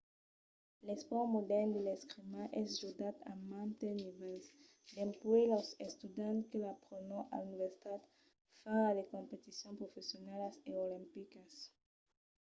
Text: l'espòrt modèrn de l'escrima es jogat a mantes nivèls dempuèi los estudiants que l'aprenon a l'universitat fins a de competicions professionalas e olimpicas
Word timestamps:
l'espòrt 0.87 1.29
modèrn 1.35 1.69
de 1.75 1.81
l'escrima 1.87 2.43
es 2.61 2.69
jogat 2.83 3.15
a 3.31 3.33
mantes 3.51 3.93
nivèls 4.05 4.45
dempuèi 4.95 5.49
los 5.53 5.67
estudiants 5.87 6.47
que 6.49 6.57
l'aprenon 6.63 7.23
a 7.35 7.35
l'universitat 7.41 8.01
fins 8.61 8.87
a 8.89 8.93
de 8.97 9.03
competicions 9.13 9.79
professionalas 9.81 10.55
e 10.71 10.71
olimpicas 10.85 11.51